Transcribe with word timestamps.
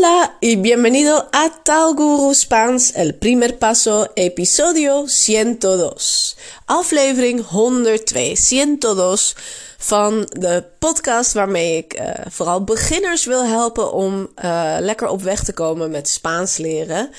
Hola 0.00 0.36
y 0.40 0.56
bienvenido 0.56 1.28
a 1.30 1.50
Tal 1.62 1.94
Guru 1.94 2.32
Spaans, 2.32 2.94
el 2.94 3.14
primer 3.14 3.58
paso, 3.58 4.08
episodio 4.14 5.06
102. 5.06 6.36
Aflevering 6.64 7.42
102, 7.42 8.34
102 8.34 9.34
van 9.78 10.26
de 10.30 10.64
podcast 10.78 11.32
waarmee 11.32 11.76
ik 11.76 12.00
uh, 12.00 12.10
vooral 12.28 12.64
beginners 12.64 13.24
wil 13.24 13.44
helpen 13.44 13.92
om 13.92 14.28
uh, 14.44 14.76
lekker 14.78 15.08
op 15.08 15.22
weg 15.22 15.44
te 15.44 15.52
komen 15.52 15.90
met 15.90 16.08
Spaans 16.08 16.56
leren. 16.56 17.10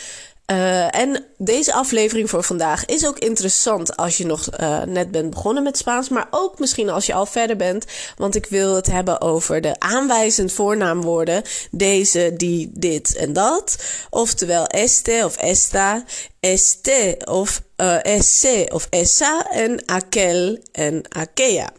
Uh, 0.51 0.95
en 0.95 1.25
deze 1.37 1.73
aflevering 1.73 2.29
voor 2.29 2.43
vandaag 2.43 2.85
is 2.85 3.05
ook 3.05 3.19
interessant 3.19 3.97
als 3.97 4.17
je 4.17 4.25
nog 4.25 4.59
uh, 4.59 4.83
net 4.83 5.11
bent 5.11 5.29
begonnen 5.29 5.63
met 5.63 5.77
Spaans, 5.77 6.09
maar 6.09 6.27
ook 6.31 6.59
misschien 6.59 6.89
als 6.89 7.05
je 7.05 7.13
al 7.13 7.25
verder 7.25 7.55
bent, 7.55 7.85
want 8.17 8.35
ik 8.35 8.45
wil 8.45 8.75
het 8.75 8.85
hebben 8.85 9.21
over 9.21 9.61
de 9.61 9.79
aanwijzend 9.79 10.51
voornaamwoorden, 10.51 11.43
deze, 11.71 12.33
die, 12.35 12.71
dit 12.73 13.15
en 13.15 13.33
dat, 13.33 13.83
oftewel 14.09 14.67
este 14.67 15.21
of 15.25 15.37
esta, 15.37 16.03
este 16.39 17.21
of 17.25 17.61
uh, 17.77 18.69
of 18.71 18.87
essa 18.89 19.51
en 19.51 19.85
aquel 19.85 20.57
en 20.71 21.01
aquella. 21.09 21.69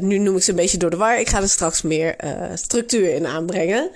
Nu 0.00 0.18
noem 0.18 0.36
ik 0.36 0.42
ze 0.42 0.50
een 0.50 0.56
beetje 0.56 0.78
door 0.78 0.90
de 0.90 0.96
war. 0.96 1.20
Ik 1.20 1.28
ga 1.28 1.40
er 1.40 1.48
straks 1.48 1.82
meer 1.82 2.16
structuur 2.54 3.14
in 3.14 3.26
aanbrengen. 3.26 3.90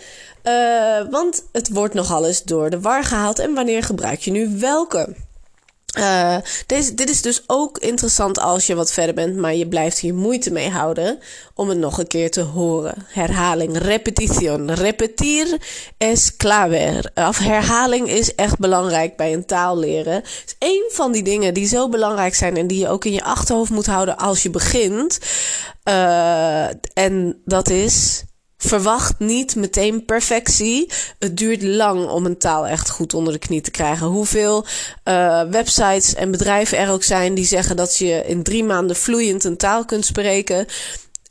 Uh, 0.45 1.11
want 1.11 1.45
het 1.53 1.73
wordt 1.73 1.95
nogal 1.95 2.27
eens 2.27 2.43
door 2.43 2.71
de 2.71 2.81
war 2.81 3.05
gehaald. 3.05 3.39
En 3.39 3.55
wanneer 3.55 3.83
gebruik 3.83 4.21
je 4.21 4.31
nu 4.31 4.59
welke? 4.59 5.15
Uh, 5.99 6.37
deze, 6.67 6.95
dit 6.95 7.11
is 7.11 7.23
dus 7.23 7.43
ook 7.47 7.79
interessant 7.79 8.39
als 8.39 8.67
je 8.67 8.75
wat 8.75 8.93
verder 8.93 9.15
bent, 9.15 9.37
maar 9.37 9.55
je 9.55 9.69
blijft 9.69 9.99
hier 9.99 10.15
moeite 10.15 10.53
mee 10.53 10.71
houden 10.71 11.19
om 11.55 11.69
het 11.69 11.79
nog 11.79 11.99
een 11.99 12.07
keer 12.07 12.31
te 12.31 12.41
horen. 12.41 12.95
Herhaling, 13.07 13.79
repetition. 13.79 14.73
Repetir 14.73 15.59
es 15.99 16.37
clave. 16.37 17.11
Of 17.15 17.39
herhaling 17.39 18.09
is 18.09 18.35
echt 18.35 18.59
belangrijk 18.59 19.17
bij 19.17 19.33
een 19.33 19.47
taal 19.47 19.79
leren. 19.79 20.15
Het 20.15 20.43
is 20.47 20.57
één 20.59 20.85
van 20.89 21.13
die 21.13 21.23
dingen 21.23 21.55
die 21.55 21.67
zo 21.67 21.89
belangrijk 21.89 22.35
zijn 22.35 22.57
en 22.57 22.67
die 22.67 22.79
je 22.79 22.89
ook 22.89 23.05
in 23.05 23.13
je 23.13 23.25
achterhoofd 23.25 23.71
moet 23.71 23.87
houden 23.87 24.19
als 24.19 24.43
je 24.43 24.51
begint. 24.51 25.19
Uh, 25.85 26.67
en 26.95 27.43
dat 27.45 27.71
is 27.71 28.25
Verwacht 28.63 29.19
niet 29.19 29.57
meteen 29.57 30.05
perfectie. 30.05 30.91
Het 31.19 31.37
duurt 31.37 31.63
lang 31.63 32.09
om 32.09 32.27
een 32.27 32.39
taal 32.39 32.67
echt 32.67 32.91
goed 32.91 33.15
onder 33.15 33.33
de 33.33 33.39
knie 33.39 33.61
te 33.61 33.71
krijgen. 33.71 34.07
Hoeveel 34.07 34.67
uh, 35.05 35.43
websites 35.43 36.15
en 36.15 36.31
bedrijven 36.31 36.79
er 36.79 36.91
ook 36.91 37.03
zijn 37.03 37.35
die 37.35 37.45
zeggen 37.45 37.77
dat 37.77 37.97
je 37.97 38.25
in 38.27 38.43
drie 38.43 38.65
maanden 38.65 38.97
vloeiend 38.97 39.45
een 39.45 39.57
taal 39.57 39.85
kunt 39.85 40.05
spreken. 40.05 40.67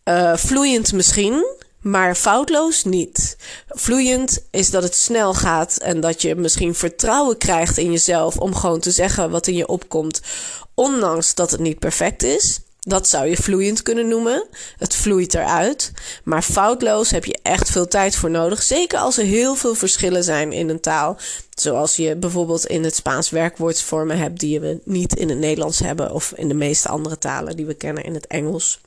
Uh, 0.06 0.36
vloeiend 0.36 0.94
misschien, 0.94 1.46
maar 1.82 2.16
foutloos 2.16 2.84
niet. 2.84 3.38
Vloeiend 3.68 4.40
is 4.52 4.70
dat 4.70 4.84
het 4.84 4.96
snel 4.96 5.34
gaat 5.34 5.78
en 5.78 6.00
dat 6.00 6.22
je 6.22 6.36
misschien 6.36 6.76
vertrouwen 6.76 7.38
krijgt 7.38 7.78
in 7.78 7.92
jezelf 7.92 8.38
om 8.38 8.56
gewoon 8.56 8.80
te 8.80 8.92
zeggen 8.92 9.30
wat 9.30 9.48
in 9.48 9.56
je 9.56 9.68
opkomt, 9.68 10.22
ondanks 10.74 11.36
dat 11.36 11.52
het 11.52 11.60
niet 11.60 11.80
perfect 11.80 12.24
is. 12.24 12.60
Dat 12.80 13.08
zou 13.08 13.28
je 13.28 13.38
vloeiend 13.38 13.82
kunnen 13.82 14.08
noemen. 14.08 14.48
Het 14.78 14.96
vloeit 14.96 15.34
eruit. 15.34 15.92
Maar 16.24 16.42
foutloos 16.42 17.12
heb 17.12 17.26
je 17.26 17.40
echt 17.42 17.70
veel 17.70 17.88
tijd 17.88 18.16
voor 18.16 18.30
nodig. 18.30 18.62
Zeker 18.62 19.00
als 19.00 19.18
er 19.18 19.26
heel 19.26 19.56
veel 19.56 19.76
verschillen 19.76 20.24
zijn 20.24 20.52
in 20.52 20.70
een 20.70 20.80
taal. 20.80 21.18
Zoals 21.56 21.96
je 21.96 22.16
bijvoorbeeld 22.16 22.66
in 22.66 22.84
het 22.84 22.96
Spaans 22.96 23.30
werkwoordsvormen 23.30 24.18
hebt 24.18 24.40
die 24.40 24.60
we 24.60 24.80
niet 24.84 25.16
in 25.16 25.30
het 25.30 25.38
Nederlands 25.38 25.80
hebben. 25.80 26.14
Of 26.14 26.34
in 26.36 26.48
de 26.48 26.54
meeste 26.54 26.90
andere 26.90 27.18
talen 27.18 27.56
die 27.56 27.66
we 27.66 27.74
kennen 27.74 28.04
in 28.04 28.14
het 28.14 28.28
Engels. 28.28 28.80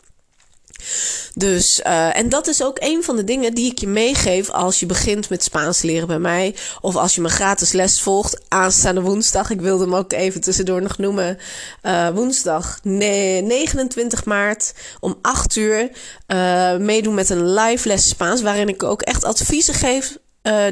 Dus, 1.34 1.80
uh, 1.86 2.16
en 2.16 2.28
dat 2.28 2.46
is 2.46 2.62
ook 2.62 2.76
een 2.80 3.04
van 3.04 3.16
de 3.16 3.24
dingen 3.24 3.54
die 3.54 3.70
ik 3.70 3.78
je 3.78 3.86
meegeef 3.86 4.50
als 4.50 4.80
je 4.80 4.86
begint 4.86 5.28
met 5.28 5.42
Spaans 5.42 5.82
leren 5.82 6.06
bij 6.06 6.18
mij. 6.18 6.54
Of 6.80 6.96
als 6.96 7.14
je 7.14 7.20
mijn 7.20 7.34
gratis 7.34 7.72
les 7.72 8.00
volgt 8.00 8.40
aanstaande 8.48 9.00
woensdag. 9.00 9.50
Ik 9.50 9.60
wilde 9.60 9.84
hem 9.84 9.94
ook 9.94 10.12
even 10.12 10.40
tussendoor 10.40 10.82
nog 10.82 10.98
noemen. 10.98 11.38
Uh, 11.82 12.08
woensdag 12.08 12.78
nee, 12.82 13.42
29 13.42 14.24
maart 14.24 14.72
om 15.00 15.18
8 15.22 15.56
uur. 15.56 15.90
Uh, 16.26 16.76
meedoen 16.76 17.14
met 17.14 17.30
een 17.30 17.52
live 17.52 17.88
les 17.88 18.08
Spaans. 18.08 18.42
Waarin 18.42 18.68
ik 18.68 18.82
ook 18.82 19.02
echt 19.02 19.24
adviezen 19.24 19.74
geef 19.74 20.16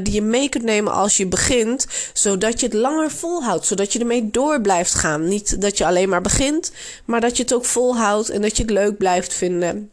die 0.02 0.12
je 0.12 0.22
mee 0.22 0.48
kunt 0.48 0.64
nemen 0.64 0.92
als 0.92 1.16
je 1.16 1.26
begint, 1.26 1.86
zodat 2.12 2.60
je 2.60 2.66
het 2.66 2.74
langer 2.74 3.10
volhoudt, 3.10 3.66
zodat 3.66 3.92
je 3.92 3.98
ermee 3.98 4.30
door 4.30 4.60
blijft 4.60 4.94
gaan. 4.94 5.28
Niet 5.28 5.60
dat 5.60 5.78
je 5.78 5.86
alleen 5.86 6.08
maar 6.08 6.20
begint, 6.20 6.72
maar 7.04 7.20
dat 7.20 7.36
je 7.36 7.42
het 7.42 7.54
ook 7.54 7.64
volhoudt 7.64 8.28
en 8.28 8.42
dat 8.42 8.56
je 8.56 8.62
het 8.62 8.72
leuk 8.72 8.98
blijft 8.98 9.34
vinden. 9.34 9.90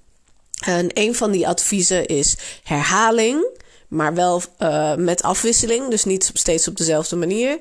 En 0.67 0.89
een 0.93 1.15
van 1.15 1.31
die 1.31 1.47
adviezen 1.47 2.05
is 2.05 2.37
herhaling, 2.63 3.45
maar 3.87 4.13
wel 4.13 4.41
uh, 4.59 4.95
met 4.95 5.23
afwisseling, 5.23 5.89
dus 5.89 6.03
niet 6.03 6.31
steeds 6.33 6.67
op 6.67 6.75
dezelfde 6.75 7.15
manier. 7.15 7.57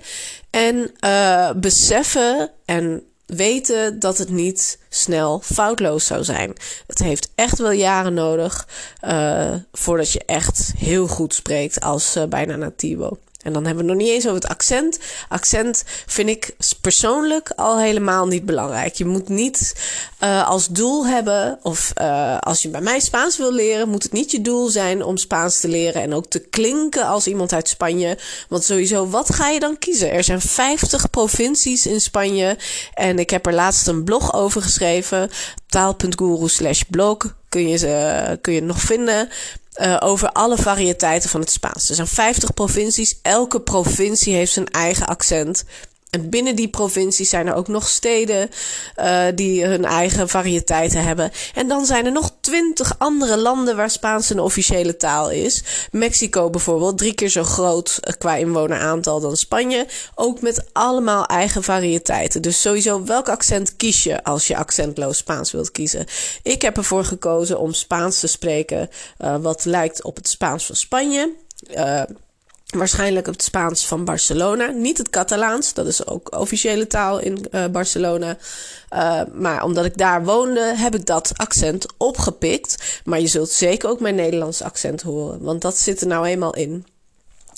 En 0.50 0.90
uh, 1.04 1.50
beseffen 1.56 2.50
en 2.64 3.02
weten 3.26 3.98
dat 3.98 4.18
het 4.18 4.30
niet 4.30 4.78
snel 4.88 5.40
foutloos 5.44 6.06
zou 6.06 6.24
zijn. 6.24 6.52
Het 6.86 6.98
heeft 6.98 7.28
echt 7.34 7.58
wel 7.58 7.70
jaren 7.70 8.14
nodig 8.14 8.68
uh, 9.04 9.54
voordat 9.72 10.12
je 10.12 10.22
echt 10.24 10.72
heel 10.76 11.06
goed 11.06 11.34
spreekt 11.34 11.80
als 11.80 12.18
bijna 12.28 12.56
nativo. 12.56 13.18
En 13.46 13.52
dan 13.52 13.66
hebben 13.66 13.84
we 13.84 13.92
nog 13.92 14.00
niet 14.00 14.10
eens 14.10 14.24
over 14.24 14.40
het 14.40 14.48
accent. 14.48 14.98
Accent 15.28 15.84
vind 16.06 16.28
ik 16.28 16.56
persoonlijk 16.80 17.52
al 17.56 17.78
helemaal 17.78 18.26
niet 18.26 18.44
belangrijk. 18.44 18.94
Je 18.94 19.04
moet 19.04 19.28
niet 19.28 19.74
uh, 20.22 20.48
als 20.48 20.68
doel 20.68 21.06
hebben, 21.06 21.58
of 21.62 21.92
uh, 22.00 22.38
als 22.38 22.62
je 22.62 22.68
bij 22.68 22.80
mij 22.80 23.00
Spaans 23.00 23.36
wil 23.36 23.52
leren, 23.52 23.88
moet 23.88 24.02
het 24.02 24.12
niet 24.12 24.30
je 24.30 24.40
doel 24.40 24.68
zijn 24.68 25.04
om 25.04 25.16
Spaans 25.16 25.60
te 25.60 25.68
leren 25.68 26.02
en 26.02 26.14
ook 26.14 26.26
te 26.26 26.38
klinken 26.38 27.06
als 27.06 27.26
iemand 27.26 27.52
uit 27.52 27.68
Spanje. 27.68 28.18
Want 28.48 28.64
sowieso, 28.64 29.08
wat 29.08 29.34
ga 29.34 29.48
je 29.48 29.60
dan 29.60 29.78
kiezen? 29.78 30.12
Er 30.12 30.24
zijn 30.24 30.40
50 30.40 31.10
provincies 31.10 31.86
in 31.86 32.00
Spanje 32.00 32.56
en 32.94 33.18
ik 33.18 33.30
heb 33.30 33.46
er 33.46 33.54
laatst 33.54 33.86
een 33.86 34.04
blog 34.04 34.34
over 34.34 34.62
geschreven. 34.62 35.30
Taal.guru 35.66 36.48
slash 36.48 36.82
blog 36.90 37.16
kun 37.48 37.68
je, 37.68 37.76
ze, 37.76 38.38
kun 38.40 38.52
je 38.52 38.62
nog 38.62 38.80
vinden. 38.80 39.28
Uh, 39.76 39.96
over 40.00 40.32
alle 40.32 40.56
variëteiten 40.56 41.30
van 41.30 41.40
het 41.40 41.50
Spaans. 41.50 41.88
Er 41.88 41.94
zijn 41.94 42.06
50 42.06 42.54
provincies. 42.54 43.18
Elke 43.22 43.60
provincie 43.60 44.34
heeft 44.34 44.52
zijn 44.52 44.66
eigen 44.66 45.06
accent. 45.06 45.64
En 46.16 46.28
binnen 46.28 46.56
die 46.56 46.68
provincies 46.68 47.28
zijn 47.28 47.46
er 47.46 47.54
ook 47.54 47.68
nog 47.68 47.88
steden 47.88 48.50
uh, 48.98 49.22
die 49.34 49.64
hun 49.64 49.84
eigen 49.84 50.28
variëteiten 50.28 51.04
hebben. 51.04 51.30
En 51.54 51.68
dan 51.68 51.86
zijn 51.86 52.06
er 52.06 52.12
nog 52.12 52.30
twintig 52.40 52.94
andere 52.98 53.36
landen 53.36 53.76
waar 53.76 53.90
Spaans 53.90 54.30
een 54.30 54.40
officiële 54.40 54.96
taal 54.96 55.30
is. 55.30 55.62
Mexico 55.90 56.50
bijvoorbeeld, 56.50 56.98
drie 56.98 57.14
keer 57.14 57.28
zo 57.28 57.42
groot 57.42 58.00
qua 58.18 58.36
inwoneraantal 58.36 59.20
dan 59.20 59.36
Spanje. 59.36 59.86
Ook 60.14 60.40
met 60.40 60.64
allemaal 60.72 61.26
eigen 61.26 61.62
variëteiten. 61.62 62.42
Dus 62.42 62.60
sowieso, 62.60 63.04
welk 63.04 63.28
accent 63.28 63.76
kies 63.76 64.02
je 64.04 64.24
als 64.24 64.46
je 64.46 64.56
accentloos 64.56 65.16
Spaans 65.16 65.52
wilt 65.52 65.70
kiezen? 65.70 66.06
Ik 66.42 66.62
heb 66.62 66.76
ervoor 66.76 67.04
gekozen 67.04 67.58
om 67.58 67.72
Spaans 67.72 68.20
te 68.20 68.26
spreken 68.26 68.90
uh, 69.18 69.36
wat 69.36 69.64
lijkt 69.64 70.02
op 70.02 70.16
het 70.16 70.28
Spaans 70.28 70.66
van 70.66 70.76
Spanje. 70.76 71.32
Uh, 71.70 72.02
Waarschijnlijk 72.66 73.26
het 73.26 73.42
Spaans 73.42 73.86
van 73.86 74.04
Barcelona. 74.04 74.66
Niet 74.66 74.98
het 74.98 75.10
Catalaans, 75.10 75.74
dat 75.74 75.86
is 75.86 76.06
ook 76.06 76.38
officiële 76.38 76.86
taal 76.86 77.18
in 77.18 77.46
uh, 77.50 77.66
Barcelona. 77.66 78.36
Uh, 78.94 79.20
maar 79.32 79.64
omdat 79.64 79.84
ik 79.84 79.96
daar 79.96 80.24
woonde, 80.24 80.74
heb 80.76 80.94
ik 80.94 81.06
dat 81.06 81.32
accent 81.36 81.86
opgepikt. 81.96 83.00
Maar 83.04 83.20
je 83.20 83.26
zult 83.26 83.50
zeker 83.50 83.88
ook 83.88 84.00
mijn 84.00 84.14
Nederlandse 84.14 84.64
accent 84.64 85.02
horen, 85.02 85.42
want 85.42 85.62
dat 85.62 85.78
zit 85.78 86.00
er 86.00 86.06
nou 86.06 86.26
eenmaal 86.26 86.54
in. 86.54 86.86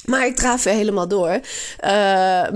Maar 0.09 0.27
ik 0.27 0.37
draaf 0.37 0.63
weer 0.63 0.75
helemaal 0.75 1.09
door. 1.09 1.41
Uh, 1.85 2.47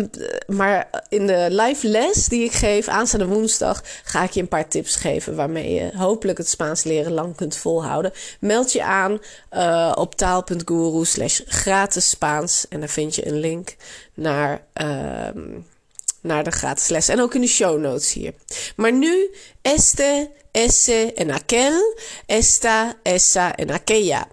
maar 0.47 0.91
in 1.09 1.27
de 1.27 1.47
live 1.51 1.89
les 1.89 2.27
die 2.27 2.45
ik 2.45 2.53
geef 2.53 2.89
aanstaande 2.89 3.27
woensdag 3.27 3.83
ga 4.05 4.23
ik 4.23 4.31
je 4.31 4.41
een 4.41 4.49
paar 4.49 4.69
tips 4.69 4.97
geven 4.97 5.37
waarmee 5.37 5.73
je 5.73 5.91
hopelijk 5.97 6.39
het 6.39 6.49
Spaans 6.49 6.85
leren 6.85 7.12
lang 7.12 7.37
kunt 7.37 7.57
volhouden. 7.57 8.12
Meld 8.41 8.73
je 8.73 8.83
aan 8.83 9.21
uh, 9.53 9.93
op 9.95 10.15
taal.guru 10.15 11.05
slash 11.05 11.41
gratis 11.47 12.09
Spaans 12.09 12.67
en 12.69 12.81
daar 12.81 12.88
vind 12.88 13.15
je 13.15 13.26
een 13.26 13.38
link 13.38 13.76
naar, 14.15 14.65
uh, 14.82 15.43
naar 16.21 16.44
de 16.44 16.50
gratis 16.50 16.88
les. 16.88 17.09
En 17.09 17.21
ook 17.21 17.35
in 17.35 17.41
de 17.41 17.47
show 17.47 17.81
notes 17.81 18.12
hier. 18.12 18.35
Maar 18.76 18.93
nu 18.93 19.35
este, 19.62 20.31
esse 20.50 21.12
en 21.15 21.31
aquel, 21.31 21.97
esta, 22.26 22.94
essa 23.03 23.56
en 23.56 23.71
aquella. 23.71 24.26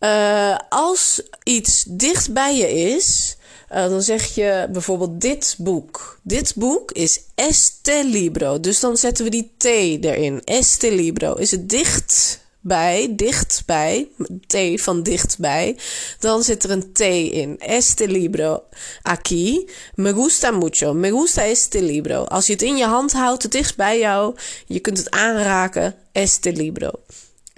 Uh, 0.00 0.56
als 0.68 1.22
iets 1.42 1.84
dicht 1.88 2.32
bij 2.32 2.56
je 2.56 2.70
is, 2.70 3.36
uh, 3.72 3.88
dan 3.88 4.02
zeg 4.02 4.34
je 4.34 4.68
bijvoorbeeld 4.72 5.20
dit 5.20 5.54
boek. 5.58 6.18
Dit 6.22 6.52
boek 6.54 6.92
is 6.92 7.20
este 7.34 8.04
libro. 8.04 8.60
Dus 8.60 8.80
dan 8.80 8.96
zetten 8.96 9.24
we 9.24 9.30
die 9.30 9.52
T 9.56 9.64
erin. 9.64 10.42
Este 10.44 10.94
libro. 10.94 11.34
Is 11.34 11.50
het 11.50 11.68
dicht 11.68 12.40
bij, 12.60 13.12
dichtbij, 13.16 14.08
T 14.46 14.56
van 14.80 15.02
dichtbij, 15.02 15.76
dan 16.18 16.42
zit 16.42 16.64
er 16.64 16.70
een 16.70 16.92
T 16.92 17.00
in. 17.00 17.58
Este 17.58 18.08
libro 18.08 18.62
aquí. 19.02 19.68
Me 19.94 20.14
gusta 20.14 20.50
mucho. 20.50 20.94
Me 20.94 21.10
gusta 21.10 21.44
este 21.44 21.82
libro. 21.82 22.24
Als 22.24 22.46
je 22.46 22.52
het 22.52 22.62
in 22.62 22.76
je 22.76 22.84
hand 22.84 23.12
houdt, 23.12 23.42
het 23.42 23.74
bij 23.76 23.98
jou, 23.98 24.34
je 24.66 24.80
kunt 24.80 24.98
het 24.98 25.10
aanraken. 25.10 25.94
Este 26.12 26.52
libro. 26.52 26.90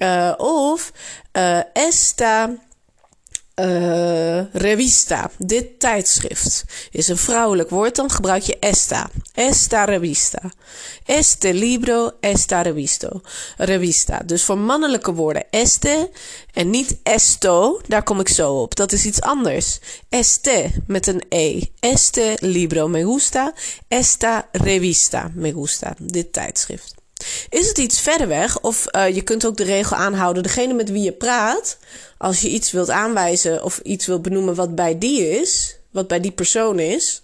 Uh, 0.02 0.32
of 0.37 0.93
uh, 1.32 1.61
esta 1.73 2.50
uh, 3.61 4.52
revista, 4.52 5.31
dit 5.38 5.81
tijdschrift, 5.81 6.64
is 6.91 7.08
een 7.08 7.17
vrouwelijk 7.17 7.70
woord, 7.70 7.97
dan 7.97 8.11
gebruik 8.11 8.43
je 8.43 8.58
esta. 8.58 9.11
Esta 9.35 9.85
revista. 9.85 10.52
Este 11.05 11.55
libro, 11.55 12.12
esta 12.20 12.62
revisto. 12.62 13.20
Revista. 13.56 14.19
Dus 14.25 14.44
voor 14.44 14.58
mannelijke 14.58 15.12
woorden 15.12 15.44
este 15.50 16.11
en 16.53 16.70
niet 16.70 16.99
esto, 17.03 17.81
daar 17.87 18.03
kom 18.03 18.20
ik 18.20 18.29
zo 18.29 18.53
op. 18.53 18.75
Dat 18.76 18.93
is 18.93 19.05
iets 19.05 19.20
anders. 19.20 19.79
Este 20.08 20.70
met 20.87 21.06
een 21.06 21.23
e. 21.29 21.62
Este 21.81 22.37
libro 22.41 22.88
me 22.88 23.05
gusta. 23.05 23.53
Esta 23.88 24.49
revista 24.53 25.31
me 25.35 25.53
gusta. 25.53 25.94
Dit 25.99 26.32
tijdschrift. 26.32 27.00
Is 27.49 27.69
het 27.69 27.78
iets 27.78 28.00
verder 28.00 28.28
weg? 28.28 28.61
Of 28.61 28.87
uh, 28.96 29.14
je 29.14 29.22
kunt 29.22 29.46
ook 29.46 29.56
de 29.56 29.64
regel 29.64 29.96
aanhouden: 29.96 30.43
degene 30.43 30.72
met 30.72 30.90
wie 30.90 31.02
je 31.02 31.12
praat, 31.12 31.78
als 32.19 32.40
je 32.40 32.49
iets 32.49 32.72
wilt 32.72 32.90
aanwijzen 32.90 33.64
of 33.64 33.78
iets 33.78 34.06
wilt 34.06 34.22
benoemen 34.22 34.55
wat 34.55 34.75
bij 34.75 34.99
die 34.99 35.40
is, 35.40 35.76
wat 35.90 36.08
bij 36.08 36.20
die 36.20 36.32
persoon 36.32 36.78
is, 36.78 37.20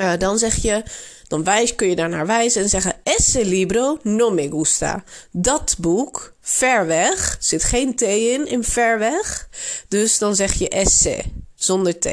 uh, 0.00 0.12
dan 0.18 0.38
zeg 0.38 0.62
je, 0.62 0.82
dan 1.28 1.44
wijs, 1.44 1.74
kun 1.74 1.88
je 1.88 1.96
daar 1.96 2.08
naar 2.08 2.26
wijzen 2.26 2.62
en 2.62 2.68
zeggen: 2.68 2.96
Ese 3.02 3.44
libro 3.44 3.98
no 4.02 4.30
me 4.30 4.50
gusta. 4.50 5.04
Dat 5.30 5.76
boek, 5.78 6.34
ver 6.40 6.86
weg, 6.86 7.36
zit 7.40 7.64
geen 7.64 7.94
T 7.94 8.02
in, 8.02 8.46
in 8.46 8.64
ver 8.64 8.98
weg. 8.98 9.48
Dus 9.88 10.18
dan 10.18 10.36
zeg 10.36 10.52
je 10.52 10.68
esse, 10.68 11.22
zonder 11.54 11.98
T. 11.98 12.06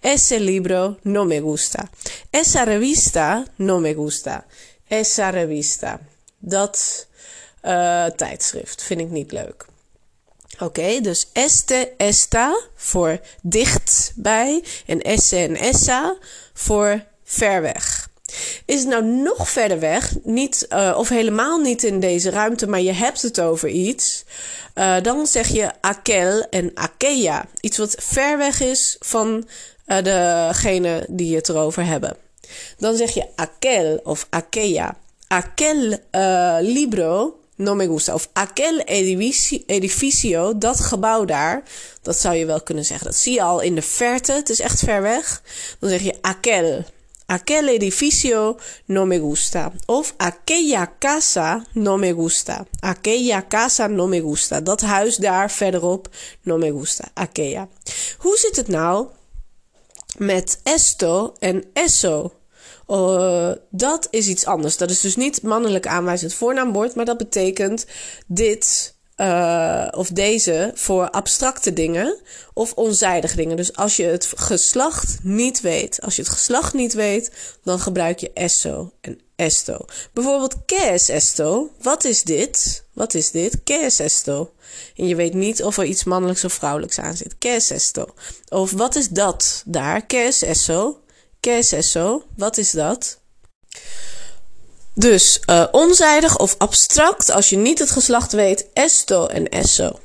Ese 0.00 0.40
libro 0.40 0.96
no 1.02 1.24
me 1.24 1.40
gusta. 1.40 1.90
Esa 2.30 2.62
revista 2.62 3.44
no 3.56 3.78
me 3.78 3.94
gusta. 3.94 4.46
Esa 4.88 5.30
revista 5.30 6.00
dat 6.38 7.06
uh, 7.62 8.04
tijdschrift. 8.04 8.82
Vind 8.82 9.00
ik 9.00 9.10
niet 9.10 9.32
leuk. 9.32 9.66
Oké, 10.58 11.00
dus 11.00 11.28
este, 11.32 11.92
esta 11.96 12.60
voor 12.74 13.20
dichtbij 13.42 14.64
en 14.86 15.00
esse 15.00 15.36
en 15.36 15.56
essa 15.56 16.16
voor 16.52 17.04
ver 17.24 17.62
weg. 17.62 18.08
Is 18.64 18.78
het 18.80 18.88
nou 18.88 19.04
nog 19.04 19.50
verder 19.50 19.78
weg, 19.78 20.14
niet, 20.22 20.66
uh, 20.70 20.94
of 20.96 21.08
helemaal 21.08 21.58
niet 21.60 21.84
in 21.84 22.00
deze 22.00 22.30
ruimte, 22.30 22.66
maar 22.66 22.80
je 22.80 22.92
hebt 22.92 23.22
het 23.22 23.40
over 23.40 23.68
iets, 23.68 24.24
uh, 24.74 24.96
dan 25.02 25.26
zeg 25.26 25.48
je 25.48 25.70
aquel 25.80 26.46
en 26.50 26.70
aquella. 26.74 27.46
Iets 27.60 27.78
wat 27.78 27.94
ver 27.98 28.38
weg 28.38 28.60
is 28.60 28.96
van 28.98 29.48
uh, 29.86 30.02
degene 30.02 31.06
die 31.08 31.36
het 31.36 31.48
erover 31.48 31.84
hebben. 31.84 32.16
Dan 32.78 32.96
zeg 32.96 33.10
je 33.10 33.26
aquel 33.34 34.00
of 34.02 34.26
aquella 34.30 34.96
aquel 35.28 35.98
uh, 36.12 36.58
libro 36.60 37.38
no 37.58 37.74
me 37.74 37.86
gusta. 37.86 38.14
Of 38.14 38.28
aquel 38.32 38.78
edificio, 38.78 39.62
edificio, 39.66 40.58
dat 40.58 40.80
gebouw 40.80 41.24
daar. 41.24 41.62
Dat 42.02 42.16
zou 42.16 42.34
je 42.36 42.46
wel 42.46 42.60
kunnen 42.60 42.84
zeggen. 42.84 43.06
Dat 43.06 43.16
zie 43.16 43.32
je 43.32 43.42
al 43.42 43.60
in 43.60 43.74
de 43.74 43.82
verte. 43.82 44.32
Het 44.32 44.48
is 44.48 44.60
echt 44.60 44.78
ver 44.78 45.02
weg. 45.02 45.42
Dan 45.78 45.90
zeg 45.90 46.02
je 46.02 46.14
aquel. 46.20 46.84
Aquel 47.26 47.68
edificio 47.68 48.56
no 48.84 49.04
me 49.04 49.18
gusta. 49.18 49.72
Of 49.86 50.14
aquella 50.16 50.92
casa 50.98 51.66
no 51.72 51.96
me 51.96 52.12
gusta. 52.12 52.66
Aquella 52.80 53.46
casa 53.48 53.86
no 53.86 54.06
me 54.06 54.20
gusta. 54.20 54.60
Dat 54.60 54.80
huis 54.80 55.16
daar 55.16 55.50
verderop 55.50 56.08
no 56.42 56.56
me 56.56 56.70
gusta. 56.70 57.04
Aquella. 57.14 57.68
Hoe 58.18 58.36
zit 58.36 58.56
het 58.56 58.68
nou 58.68 59.06
met 60.16 60.60
esto 60.62 61.34
en 61.38 61.64
eso? 61.72 62.32
Uh, 62.88 63.50
dat 63.70 64.08
is 64.10 64.26
iets 64.26 64.44
anders. 64.44 64.76
Dat 64.76 64.90
is 64.90 65.00
dus 65.00 65.16
niet 65.16 65.42
mannelijk 65.42 65.86
aanwijzend 65.86 66.34
voornaamwoord, 66.34 66.94
maar 66.94 67.04
dat 67.04 67.18
betekent 67.18 67.86
dit 68.26 68.94
uh, 69.16 69.88
of 69.90 70.08
deze 70.08 70.70
voor 70.74 71.10
abstracte 71.10 71.72
dingen 71.72 72.20
of 72.54 72.72
onzijdige 72.72 73.36
dingen. 73.36 73.56
Dus 73.56 73.76
als 73.76 73.96
je 73.96 74.04
het 74.04 74.32
geslacht 74.36 75.18
niet 75.22 75.60
weet, 75.60 76.00
als 76.02 76.16
je 76.16 76.22
het 76.22 76.30
geslacht 76.30 76.74
niet 76.74 76.92
weet, 76.92 77.30
dan 77.62 77.80
gebruik 77.80 78.18
je 78.18 78.32
esso 78.32 78.92
en 79.00 79.20
esto. 79.36 79.84
Bijvoorbeeld, 80.12 80.54
¿qué 80.66 80.92
es 80.92 81.08
esto? 81.08 81.70
Wat 81.82 82.04
is 82.04 82.22
dit? 82.22 82.84
Wat 82.92 83.14
is 83.14 83.30
dit? 83.30 83.56
¿Qué 83.64 83.84
es 83.84 83.98
esto? 83.98 84.52
En 84.96 85.06
je 85.06 85.14
weet 85.14 85.34
niet 85.34 85.62
of 85.62 85.78
er 85.78 85.84
iets 85.84 86.04
mannelijks 86.04 86.44
of 86.44 86.52
vrouwelijks 86.52 86.98
aan 86.98 87.16
zit. 87.16 87.34
¿Qué 87.38 87.48
es 87.48 87.70
esto? 87.70 88.06
Of 88.48 88.70
wat 88.70 88.94
is 88.94 89.08
dat 89.08 89.62
daar? 89.66 90.06
¿Qué 90.06 90.16
es 90.26 90.42
eso? 90.42 91.00
¿Qué 91.40 91.58
es 91.58 91.72
eso? 91.72 92.22
Wat 92.36 92.58
is 92.58 92.70
dat? 92.70 93.18
Dus 94.94 95.40
uh, 95.46 95.64
onzijdig 95.70 96.38
of 96.38 96.54
abstract, 96.58 97.30
als 97.30 97.50
je 97.50 97.56
niet 97.56 97.78
het 97.78 97.90
geslacht 97.90 98.32
weet, 98.32 98.66
esto 98.72 99.26
en 99.26 99.48
eso. 99.48 99.98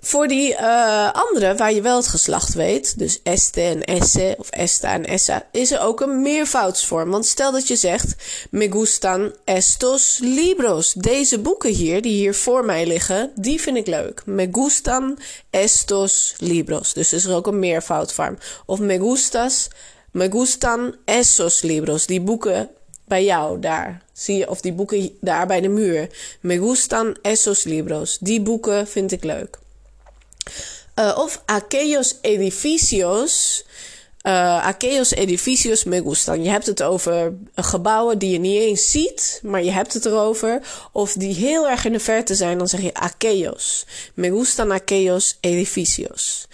Voor 0.00 0.28
die 0.28 0.52
uh, 0.52 1.12
andere, 1.12 1.54
waar 1.54 1.72
je 1.72 1.80
wel 1.80 1.96
het 1.96 2.06
geslacht 2.06 2.54
weet, 2.54 2.98
dus 2.98 3.20
este 3.22 3.60
en 3.60 3.84
esse 3.84 4.34
of 4.38 4.50
esta 4.50 4.92
en 4.92 5.06
essa, 5.06 5.46
is 5.52 5.70
er 5.70 5.80
ook 5.80 6.00
een 6.00 6.22
meervoudsvorm. 6.22 7.10
Want 7.10 7.26
stel 7.26 7.52
dat 7.52 7.68
je 7.68 7.76
zegt, 7.76 8.14
me 8.50 8.72
gustan 8.72 9.34
estos 9.44 10.18
libros. 10.22 10.92
Deze 10.92 11.38
boeken 11.38 11.70
hier, 11.70 12.02
die 12.02 12.12
hier 12.12 12.34
voor 12.34 12.64
mij 12.64 12.86
liggen, 12.86 13.30
die 13.34 13.60
vind 13.60 13.76
ik 13.76 13.86
leuk. 13.86 14.22
Me 14.24 14.48
gustan 14.52 15.18
estos 15.50 16.34
libros. 16.38 16.92
Dus 16.92 17.12
is 17.12 17.24
er 17.24 17.34
ook 17.34 17.46
een 17.46 17.58
meervoudvorm. 17.58 18.38
Of 18.66 18.78
me 18.78 18.98
gustas 18.98 19.68
Me 20.10 20.30
gustan 20.30 20.96
esos 21.04 21.62
libros. 21.62 22.06
Die 22.06 22.20
boeken 22.20 22.70
bij 23.04 23.24
jou 23.24 23.60
daar. 23.60 24.02
Zie 24.12 24.36
je? 24.36 24.50
Of 24.50 24.60
die 24.60 24.72
boeken 24.72 25.16
daar 25.20 25.46
bij 25.46 25.60
de 25.60 25.68
muur. 25.68 26.08
Me 26.40 26.58
gustan 26.58 27.16
esos 27.22 27.64
libros. 27.64 28.18
Die 28.20 28.40
boeken 28.40 28.88
vind 28.88 29.12
ik 29.12 29.24
leuk. 29.24 29.58
Uh, 30.96 31.18
of 31.18 31.42
aquellos 31.46 32.18
edificios. 32.20 33.64
Uh, 34.26 34.66
aquellos 34.66 35.10
edificios 35.10 35.84
me 35.84 36.02
gustan. 36.02 36.42
Je 36.42 36.50
hebt 36.50 36.66
het 36.66 36.82
over 36.82 37.34
gebouwen 37.54 38.18
die 38.18 38.30
je 38.30 38.38
niet 38.38 38.60
eens 38.60 38.90
ziet, 38.90 39.40
maar 39.42 39.62
je 39.62 39.70
hebt 39.70 39.94
het 39.94 40.04
erover. 40.04 40.62
Of 40.92 41.12
die 41.12 41.34
heel 41.34 41.68
erg 41.68 41.84
in 41.84 41.92
de 41.92 42.00
verte 42.00 42.34
zijn, 42.34 42.58
dan 42.58 42.68
zeg 42.68 42.80
je 42.80 42.94
aquellos. 42.94 43.86
Me 44.14 44.30
gustan 44.30 44.70
aquellos 44.70 45.38
edificios. 45.40 46.46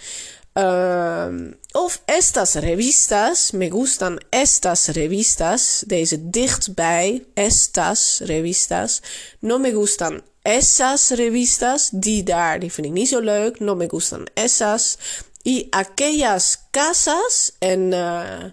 Of 0.57 2.01
estas 2.05 2.55
revistas, 2.55 3.51
me 3.51 3.69
gustan 3.69 4.17
estas 4.29 4.87
revistas, 4.87 5.83
deze 5.85 6.29
dichtbij, 6.29 7.25
estas 7.33 8.19
revistas. 8.25 9.01
No 9.39 9.59
me 9.59 9.71
gustan 9.71 10.21
esas 10.41 11.09
revistas, 11.09 11.89
die 11.89 12.23
daar, 12.23 12.59
die 12.59 12.71
vind 12.71 12.87
ik 12.87 12.93
niet 12.93 13.07
zo 13.07 13.19
leuk. 13.19 13.59
No 13.59 13.75
me 13.75 13.87
gustan 13.87 14.27
esas. 14.33 14.97
Y 15.43 15.67
aquellas 15.69 16.57
casas 16.71 17.51
en, 17.59 17.91
uh, 17.91 18.43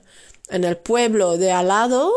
en 0.46 0.64
el 0.64 0.76
pueblo 0.76 1.36
de 1.36 1.52
al 1.52 1.64
lado 1.64 2.12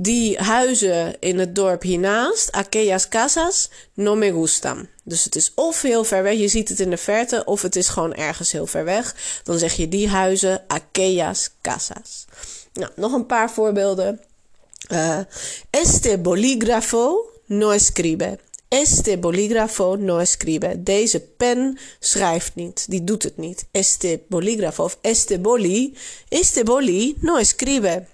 die 0.00 0.38
huizen 0.38 1.16
in 1.20 1.38
het 1.38 1.54
dorp 1.54 1.82
hiernaast, 1.82 2.52
aquellas 2.52 3.08
casas, 3.08 3.70
no 3.94 4.14
me 4.14 4.32
gustan. 4.32 4.86
Dus 5.02 5.24
het 5.24 5.36
is 5.36 5.52
of 5.54 5.82
heel 5.82 6.04
ver 6.04 6.22
weg, 6.22 6.38
je 6.38 6.48
ziet 6.48 6.68
het 6.68 6.80
in 6.80 6.90
de 6.90 6.96
verte, 6.96 7.44
of 7.44 7.62
het 7.62 7.76
is 7.76 7.88
gewoon 7.88 8.14
ergens 8.14 8.52
heel 8.52 8.66
ver 8.66 8.84
weg. 8.84 9.14
Dan 9.42 9.58
zeg 9.58 9.72
je 9.72 9.88
die 9.88 10.08
huizen, 10.08 10.64
aquellas 10.66 11.50
casas. 11.62 12.24
Nou, 12.72 12.90
nog 12.96 13.12
een 13.12 13.26
paar 13.26 13.50
voorbeelden. 13.50 14.20
Uh, 14.92 15.18
este 15.70 16.18
bolígrafo 16.18 17.30
no 17.46 17.70
escribe. 17.70 18.38
Este 18.68 19.18
bolígrafo 19.18 19.96
no 19.96 20.18
escribe. 20.18 20.82
Deze 20.82 21.20
pen 21.20 21.78
schrijft 22.00 22.54
niet. 22.54 22.84
Die 22.88 23.04
doet 23.04 23.22
het 23.22 23.36
niet. 23.36 23.66
Este 23.70 24.20
bolígrafo 24.28 24.84
of 24.84 24.98
este 25.00 25.38
boli. 25.38 25.96
Este 26.28 26.64
boli 26.64 27.16
no 27.20 27.36
escribe. 27.36 28.04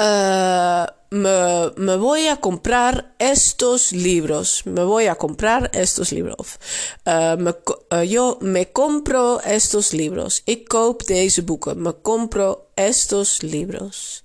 Uh, 0.00 0.86
me, 1.10 1.72
me, 1.76 1.96
voy 1.96 2.28
a 2.28 2.36
comprar 2.36 3.14
estos 3.18 3.90
libros. 3.90 4.62
Me 4.64 4.84
voy 4.84 5.06
a 5.06 5.16
comprar 5.16 5.70
estos 5.72 6.12
libros. 6.12 6.58
Uh, 7.04 7.36
me, 7.36 7.54
uh, 7.92 8.04
yo 8.04 8.38
me 8.40 8.70
compro 8.70 9.40
estos 9.40 9.92
libros. 9.92 10.42
Ik 10.44 10.68
koop 10.68 11.06
deze 11.06 11.42
boeken. 11.42 11.82
Me 11.82 11.94
compro 12.02 12.66
estos 12.74 13.40
libros. 13.40 14.22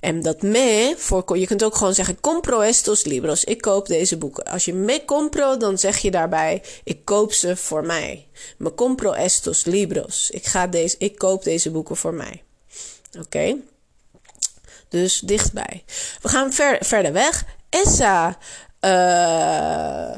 En 0.00 0.22
dat 0.22 0.42
me, 0.42 0.94
voor, 0.96 1.38
je 1.38 1.46
kunt 1.46 1.64
ook 1.64 1.74
gewoon 1.74 1.94
zeggen: 1.94 2.20
compro 2.20 2.60
estos 2.60 3.04
libros. 3.04 3.44
Ik 3.44 3.60
koop 3.60 3.86
deze 3.86 4.16
boeken. 4.16 4.44
Als 4.44 4.64
je 4.64 4.74
me 4.74 5.04
compro, 5.04 5.56
dan 5.56 5.78
zeg 5.78 5.98
je 5.98 6.10
daarbij: 6.10 6.62
ik 6.84 7.04
koop 7.04 7.32
ze 7.32 7.56
voor 7.56 7.84
mij. 7.86 8.26
Me 8.58 8.74
compro 8.74 9.12
estos 9.12 9.64
libros. 9.64 10.30
Ik, 10.30 10.46
ga 10.46 10.66
deze, 10.66 10.96
ik 10.98 11.18
koop 11.18 11.44
deze 11.44 11.70
boeken 11.70 11.96
voor 11.96 12.14
mij. 12.14 12.42
Oké. 13.08 13.24
Okay? 13.24 13.62
Dus 14.88 15.20
dichtbij. 15.20 15.84
We 16.22 16.28
gaan 16.28 16.52
ver, 16.52 16.78
verder 16.80 17.12
weg. 17.12 17.44
Esa. 17.68 18.38
Uh, 18.80 20.14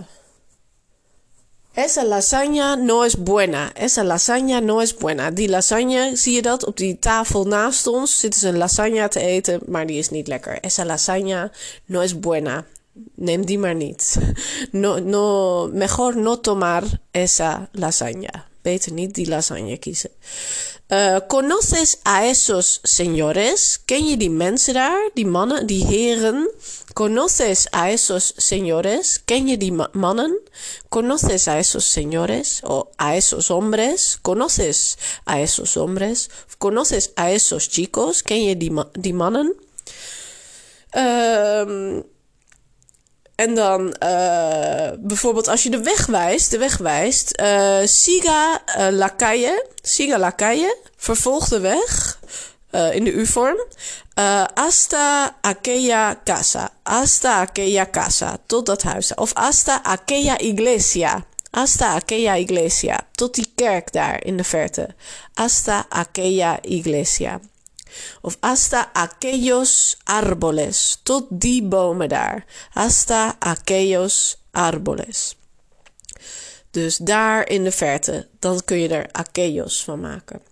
esa 1.75 2.05
lasaña 2.05 2.77
no 2.77 3.05
es 3.05 3.17
buena. 3.17 3.73
Esa 3.75 4.05
lasaña 4.05 4.61
no 4.61 4.81
es 4.81 4.95
buena. 4.95 5.31
Die 5.31 5.49
lasagne, 5.49 6.17
zie 6.17 6.35
je 6.35 6.43
dat? 6.43 6.65
Op 6.67 6.77
die 6.77 6.99
tafel 6.99 7.45
naast 7.45 7.87
ons 7.87 8.21
zitten 8.21 8.41
ze 8.41 8.49
een 8.49 8.57
lasagne 8.57 9.09
te 9.09 9.21
eten, 9.21 9.61
maar 9.67 9.87
die 9.87 9.99
is 9.99 10.11
niet 10.11 10.29
lekker. 10.29 10.61
Esa 10.61 10.85
lasaña 10.85 11.51
no 11.85 12.01
es 12.01 12.19
buena. 12.19 12.65
Neem 13.15 13.47
die 13.47 13.59
maar 13.59 13.75
niet. 13.75 14.19
No, 14.71 14.99
no, 14.99 15.67
mejor 15.73 16.17
no 16.17 16.41
tomar 16.41 16.83
esa 17.11 17.69
lasaña. 17.73 18.50
Beter 18.63 18.93
niet 18.93 19.15
die 19.15 19.29
lasagne 19.29 19.79
kiezen. 19.79 20.11
Uh, 20.91 21.17
conoces 21.27 21.99
a 22.03 22.25
esos 22.25 22.81
señores? 22.83 23.79
Ken 23.85 24.07
je 24.07 24.17
die 24.17 24.31
mensen 24.31 24.75
daar? 24.75 25.11
Die 25.15 25.27
mannen, 25.27 25.67
die 25.67 25.87
heren? 25.87 26.51
Conoces 26.93 27.67
a 27.71 27.91
esos 27.91 28.33
señores? 28.37 29.21
Ken 29.25 29.47
je 29.47 29.57
die 29.57 29.73
mannen? 29.93 30.41
Conoces 30.89 31.47
a 31.47 31.59
esos 31.59 31.93
señores? 31.93 32.61
O 32.63 32.91
a 32.97 33.15
esos 33.15 33.51
hombres? 33.51 34.19
Conoces 34.23 34.97
a 35.25 35.41
esos 35.41 35.77
hombres? 35.77 36.29
Conoces 36.59 37.11
a 37.15 37.31
esos 37.31 37.69
chicos? 37.69 38.23
Ken 38.23 38.45
je 38.45 38.57
die, 38.57 39.15
mannen? 39.15 39.55
Um, 40.93 42.03
en 43.41 43.55
dan 43.55 43.95
uh, 44.03 44.91
bijvoorbeeld 44.99 45.49
als 45.49 45.63
je 45.63 45.71
de 45.71 45.83
weg 45.83 46.07
wijst, 46.07 46.51
de 46.51 46.59
weg 46.59 46.77
wijst, 46.77 47.41
uh, 47.41 47.79
siga 47.85 48.63
uh, 48.79 48.89
la 48.89 49.15
calle, 49.17 49.67
siga 49.83 50.19
la 50.19 50.33
calle, 50.35 50.77
vervolg 50.97 51.49
de 51.49 51.61
weg 51.61 52.19
in 52.93 53.05
de 53.05 53.13
U-vorm, 53.13 53.57
hasta 54.55 55.37
aquella 55.41 56.15
casa, 56.25 56.71
hasta 56.83 57.41
aquella 57.41 57.91
casa, 57.91 58.39
tot 58.47 58.67
dat 58.67 58.83
huis, 58.83 59.15
of 59.15 59.31
hasta 59.35 59.83
aquella 59.83 60.39
iglesia, 60.39 61.25
hasta 61.51 61.95
aquella 61.95 62.37
iglesia, 62.37 63.01
tot 63.13 63.35
die 63.35 63.53
kerk 63.55 63.93
daar 63.93 64.25
in 64.25 64.37
de 64.37 64.45
verte, 64.45 64.95
hasta 65.35 65.87
aquella 65.89 66.59
iglesia. 66.63 67.41
Of 68.21 68.37
hasta 68.41 68.91
aquellos 68.93 69.97
árboles. 70.05 71.01
Tot 71.03 71.27
die 71.29 71.63
bomen 71.63 72.09
daar. 72.09 72.45
Hasta 72.71 73.37
aquellos 73.39 74.37
árboles. 74.51 75.37
Dus 76.71 76.97
daar 76.97 77.49
in 77.49 77.65
de 77.65 77.73
verte. 77.73 78.29
Dan 78.39 78.65
kun 78.65 78.79
je 78.79 78.89
er 78.89 79.09
aquellos 79.13 79.85
van 79.85 80.01
maken. 80.01 80.43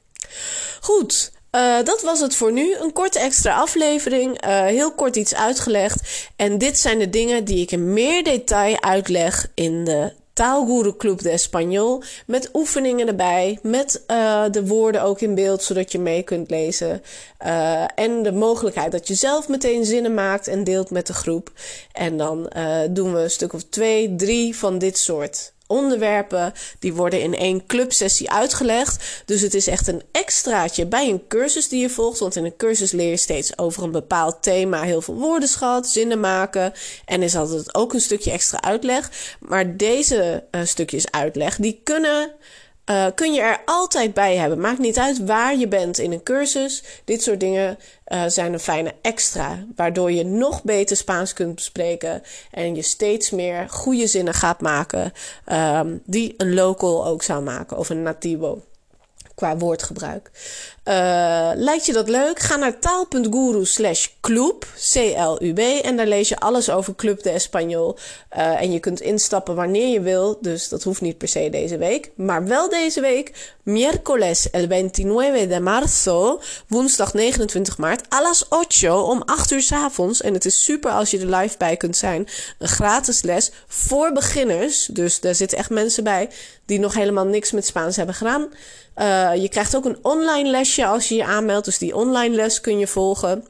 Goed. 0.81 1.33
Uh, 1.53 1.83
dat 1.85 2.03
was 2.03 2.21
het 2.21 2.35
voor 2.35 2.53
nu. 2.53 2.77
Een 2.77 2.93
korte 2.93 3.19
extra 3.19 3.55
aflevering. 3.55 4.47
Uh, 4.47 4.65
heel 4.65 4.95
kort 4.95 5.17
iets 5.17 5.35
uitgelegd. 5.35 6.29
En 6.37 6.59
dit 6.59 6.79
zijn 6.79 6.99
de 6.99 7.11
dingen 7.11 7.45
die 7.45 7.61
ik 7.61 7.71
in 7.71 7.93
meer 7.93 8.25
detail 8.25 8.83
uitleg 8.83 9.51
in 9.55 9.85
de 9.85 10.13
Taalguru 10.39 10.97
Club 10.97 11.23
de 11.23 11.31
Español. 11.31 12.05
Met 12.27 12.51
oefeningen 12.53 13.09
erbij. 13.09 13.59
Met 13.63 14.03
uh, 14.11 14.45
de 14.51 14.67
woorden 14.67 15.03
ook 15.03 15.21
in 15.21 15.35
beeld, 15.35 15.63
zodat 15.63 15.93
je 15.93 15.99
mee 15.99 16.23
kunt 16.23 16.51
lezen. 16.51 17.03
Uh, 17.47 17.85
en 17.95 18.23
de 18.23 18.33
mogelijkheid 18.33 18.93
dat 18.93 19.09
je 19.09 19.15
zelf 19.15 19.49
meteen 19.49 19.85
zinnen 19.85 20.15
maakt 20.15 20.49
en 20.49 20.65
deelt 20.65 20.91
met 20.91 21.07
de 21.07 21.13
groep. 21.13 21.53
En 21.93 22.17
dan 22.17 22.51
uh, 22.57 22.79
doen 22.91 23.13
we 23.15 23.21
een 23.21 23.31
stuk 23.31 23.53
of 23.53 23.63
twee, 23.63 24.15
drie 24.17 24.57
van 24.57 24.79
dit 24.79 24.99
soort 24.99 25.53
onderwerpen 25.69 26.53
die 26.79 26.95
worden 26.95 27.21
in 27.21 27.37
één 27.37 27.67
clubsessie 27.67 28.31
uitgelegd. 28.31 29.23
Dus 29.25 29.41
het 29.41 29.55
is 29.55 29.67
echt 29.67 29.87
een 29.89 30.03
extraatje 30.13 30.87
bij 30.87 31.09
een 31.09 31.27
cursus 31.29 31.69
die 31.69 31.81
je 31.81 31.91
volgt. 31.91 32.19
Want 32.19 32.37
in 32.37 32.45
een 32.45 32.57
cursus 32.57 32.93
leer 32.93 33.11
je 33.11 33.17
steeds 33.17 33.59
over 33.59 33.83
een 33.83 33.91
bepaald 33.91 34.43
thema 34.43 34.83
heel 34.83 35.03
veel 35.03 35.15
woordenschat, 35.15 35.89
zinnen 35.89 36.21
maken. 36.21 36.73
En 37.05 37.23
is 37.23 37.37
altijd 37.37 37.75
ook 37.75 37.93
een 37.93 38.01
stukje 38.01 38.31
extra 38.31 38.63
uitleg. 38.63 39.11
Maar 39.41 39.77
deze 39.77 40.45
uh, 40.51 40.61
stukjes 40.65 41.11
uitleg, 41.11 41.57
die 41.57 41.81
kunnen 41.85 42.31
uh, 42.91 43.07
kun 43.15 43.33
je 43.33 43.41
er 43.41 43.61
altijd 43.65 44.15
bij 44.15 44.37
hebben. 44.37 44.61
Maakt 44.61 44.79
niet 44.79 44.99
uit 44.99 45.25
waar 45.25 45.57
je 45.57 45.69
bent 45.69 45.99
in 45.99 46.13
een 46.13 46.23
cursus. 46.23 46.83
Dit 47.05 47.23
soort 47.23 47.41
dingen 47.41 47.79
uh, 48.09 48.23
zijn 48.27 48.53
een 48.53 48.61
fijne 48.61 48.95
extra. 49.03 49.65
Waardoor 49.77 50.13
je 50.13 50.25
nog 50.25 50.63
beter 50.63 50.97
Spaans 50.97 51.33
kunt 51.33 51.55
bespreken. 51.55 52.23
En 52.51 52.75
je 52.75 52.83
steeds 52.83 53.31
meer 53.31 53.69
goede 53.69 54.07
zinnen 54.07 54.35
gaat 54.35 54.61
maken. 54.61 55.13
Um, 55.53 56.03
die 56.05 56.35
een 56.37 56.55
local 56.55 57.07
ook 57.07 57.23
zou 57.23 57.43
maken. 57.43 57.79
Of 57.79 57.89
een 57.89 58.03
nativo 58.03 58.63
qua 59.35 59.57
woordgebruik. 59.57 60.31
Uh, 60.89 61.51
lijkt 61.55 61.87
je 61.87 61.93
dat 61.93 62.09
leuk? 62.09 62.39
Ga 62.39 62.57
naar 62.57 62.79
taal.guru 62.79 63.65
slash 63.65 64.07
club, 64.21 64.67
C-L-U-B. 64.93 65.59
En 65.59 65.97
daar 65.97 66.07
lees 66.07 66.29
je 66.29 66.39
alles 66.39 66.71
over 66.71 66.95
Club 66.95 67.23
de 67.23 67.31
Español. 67.31 68.01
Uh, 68.37 68.61
en 68.61 68.73
je 68.73 68.79
kunt 68.81 69.01
instappen 69.01 69.55
wanneer 69.55 69.89
je 69.89 70.01
wil. 70.01 70.39
Dus 70.41 70.69
dat 70.69 70.83
hoeft 70.83 71.01
niet 71.01 71.19
per 71.19 71.29
se 71.29 71.51
deze 71.51 71.79
week. 71.79 72.11
Maar 72.17 72.47
wel 72.47 72.69
deze 72.69 73.01
week. 73.01 73.55
Miércoles 73.63 74.51
el 74.51 74.67
29 74.67 75.49
de 75.49 75.61
marzo. 75.61 76.41
Woensdag 76.69 77.13
29 77.13 77.79
maart. 77.79 78.15
A 78.15 78.23
las 78.23 78.51
8 78.51 78.89
om 78.91 79.23
8 79.25 79.51
uur 79.51 79.63
s 79.63 79.73
avonds. 79.73 80.21
En 80.21 80.35
het 80.35 80.45
is 80.45 80.65
super 80.65 80.91
als 80.91 81.11
je 81.11 81.19
er 81.19 81.37
live 81.37 81.57
bij 81.59 81.77
kunt 81.77 81.97
zijn. 81.97 82.29
Een 82.59 82.69
gratis 82.69 83.23
les 83.23 83.53
voor 83.67 84.13
beginners. 84.13 84.87
Dus 84.87 85.21
daar 85.21 85.35
zitten 85.35 85.59
echt 85.59 85.71
mensen 85.71 86.05
bij 86.05 86.29
die 86.69 86.79
nog 86.79 86.95
helemaal 86.95 87.25
niks 87.25 87.53
met 87.53 87.67
Spaans 87.67 87.97
hebben 87.97 88.15
gedaan. 88.15 88.49
Uh, 88.97 89.31
je 89.35 89.49
krijgt 89.49 89.77
ook 89.77 89.85
een 89.85 89.99
online 90.03 90.51
lesje 90.51 90.78
als 90.87 91.09
je 91.09 91.15
je 91.15 91.25
aanmeldt. 91.25 91.65
Dus 91.65 91.79
die 91.79 91.95
online 91.95 92.35
les 92.35 92.61
kun 92.61 92.79
je 92.79 92.87
volgen. 92.87 93.45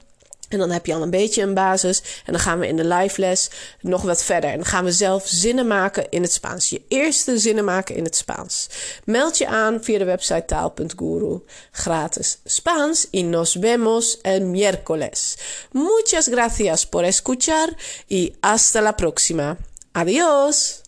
En 0.49 0.59
dan 0.59 0.71
heb 0.71 0.87
je 0.87 0.95
al 0.95 1.03
een 1.03 1.11
beetje 1.11 1.43
een 1.43 1.55
basis. 1.55 2.03
En 2.25 2.33
dan 2.33 2.41
gaan 2.41 2.59
we 2.59 2.67
in 2.67 2.77
de 2.77 2.85
live 2.85 3.21
les 3.21 3.51
nog 3.81 4.03
wat 4.03 4.25
verder. 4.25 4.51
En 4.51 4.57
dan 4.57 4.67
gaan 4.67 4.85
we 4.85 4.93
zelf 4.93 5.23
zinnen 5.27 5.67
maken 5.67 6.11
in 6.11 6.23
het 6.23 6.33
Spaans. 6.33 6.69
Je 6.69 6.83
eerste 6.89 7.39
zinnen 7.39 7.65
maken 7.65 7.95
in 7.95 8.05
het 8.05 8.17
Spaans. 8.17 8.69
Meld 9.05 9.39
je 9.39 9.47
aan 9.47 9.85
via 9.85 9.99
de 9.99 10.05
website 10.05 10.45
taal.guru. 10.45 11.41
Gratis 11.71 12.39
Spaans. 12.45 13.07
Y 13.11 13.23
nos 13.23 13.55
vemos 13.55 14.19
el 14.23 14.41
miércoles. 14.41 15.37
Muchas 15.73 16.29
gracias 16.29 16.87
por 16.87 17.05
escuchar. 17.05 17.77
Y 18.07 18.37
hasta 18.41 18.81
la 18.81 18.93
próxima. 18.93 19.57
Adiós. 19.93 20.88